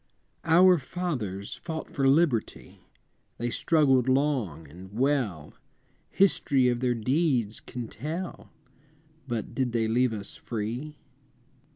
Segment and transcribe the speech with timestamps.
[0.43, 0.53] I.
[0.55, 2.79] Our fathers fought for Liberty,
[3.37, 5.53] They struggled long and well,
[6.09, 8.49] History of their deeds can tell
[9.27, 10.97] But did they leave us free?